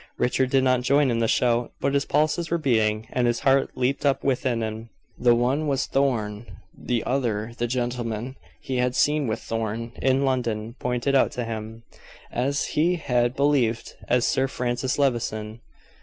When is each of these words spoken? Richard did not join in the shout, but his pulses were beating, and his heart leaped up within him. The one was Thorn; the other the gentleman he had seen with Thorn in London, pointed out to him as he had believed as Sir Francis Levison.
Richard 0.17 0.49
did 0.49 0.63
not 0.63 0.81
join 0.81 1.11
in 1.11 1.19
the 1.19 1.27
shout, 1.27 1.73
but 1.79 1.93
his 1.93 2.05
pulses 2.05 2.49
were 2.49 2.57
beating, 2.57 3.07
and 3.13 3.27
his 3.27 3.41
heart 3.41 3.77
leaped 3.77 4.03
up 4.03 4.23
within 4.23 4.63
him. 4.63 4.89
The 5.19 5.35
one 5.35 5.67
was 5.67 5.85
Thorn; 5.85 6.47
the 6.75 7.03
other 7.03 7.51
the 7.59 7.67
gentleman 7.67 8.35
he 8.59 8.77
had 8.77 8.95
seen 8.95 9.27
with 9.27 9.39
Thorn 9.41 9.91
in 10.01 10.25
London, 10.25 10.73
pointed 10.79 11.13
out 11.13 11.31
to 11.33 11.45
him 11.45 11.83
as 12.31 12.65
he 12.73 12.95
had 12.95 13.35
believed 13.35 13.93
as 14.07 14.25
Sir 14.25 14.47
Francis 14.47 14.97
Levison. 14.97 15.59